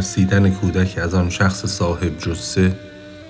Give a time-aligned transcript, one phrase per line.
[0.00, 2.76] ترسیدن کودک از آن شخص صاحب جسه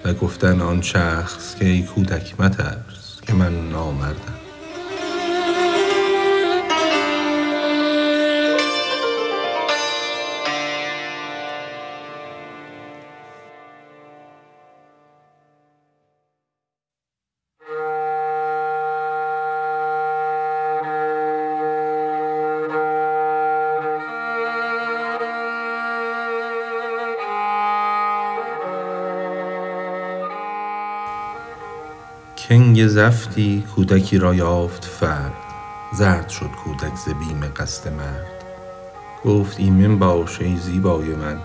[0.05, 4.40] و گفتن آن شخص که ای کودک مترس که من نامردم.
[32.51, 35.33] کنگ زفتی کودکی را یافت فرد.
[35.93, 38.45] زرد شد کودک ز بیم قصد مرد.
[39.25, 41.39] گفت ایمن باش ای زیبای من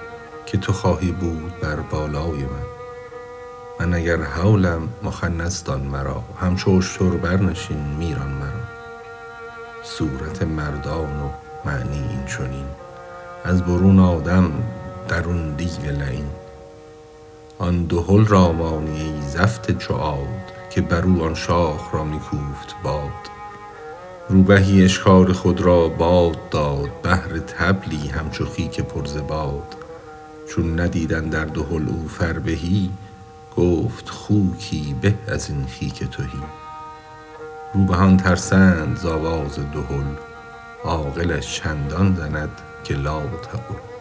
[0.46, 2.66] که تو خواهی بود بر بالای من.
[3.80, 8.66] من اگر هولم مخنث دان مرا همچو اشتر برنشین میران مرا.
[9.84, 11.30] صورت مردان و
[11.66, 12.68] معنی این چنین
[13.43, 14.52] از برون آدم
[15.08, 16.30] درون دیو لعین.
[17.60, 20.45] آن دهل را مانی ای زفت چو عاد
[20.76, 23.12] که بر او آن شاخ را می کوفت باد.
[24.29, 29.76] روبهی اشکار خود را باد داد بهر طبلی همچو خیک پر ز باد.
[30.49, 32.91] چون ندید اندر دهل او فربهی
[33.57, 36.43] گفت خوکی به از این خیک تهی.
[37.73, 40.15] روبهان ترسند ز آواز دهل
[40.84, 43.95] عاقلش چندان زند که لاتقل